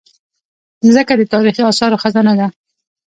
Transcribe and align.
مځکه 0.85 1.13
د 1.17 1.21
تاریخي 1.33 1.63
اثارو 1.71 2.01
خزانه 2.03 2.33
ده. 2.39 2.47